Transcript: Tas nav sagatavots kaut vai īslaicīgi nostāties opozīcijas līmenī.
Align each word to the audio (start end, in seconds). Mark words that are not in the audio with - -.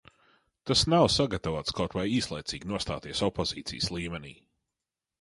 Tas 0.69 0.81
nav 0.93 1.05
sagatavots 1.15 1.77
kaut 1.81 1.97
vai 1.99 2.07
īslaicīgi 2.21 2.73
nostāties 2.75 3.25
opozīcijas 3.31 3.95
līmenī. 3.99 4.37